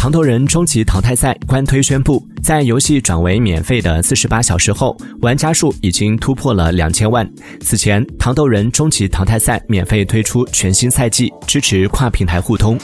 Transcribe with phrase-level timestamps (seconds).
[0.00, 7.30] 糖豆人终极淘汰赛官推宣布，在游戏转为免费的四十八小时后，玩家数已经突破了两千万。
[7.60, 12.78] 此前，糖豆人终极淘汰赛免费推出全新赛季，支持跨平台互通。